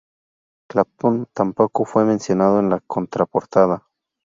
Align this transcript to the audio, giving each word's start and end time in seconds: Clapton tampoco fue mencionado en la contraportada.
Clapton 0.67 1.27
tampoco 1.31 1.85
fue 1.85 2.05
mencionado 2.05 2.59
en 2.59 2.71
la 2.71 2.79
contraportada. 2.79 3.85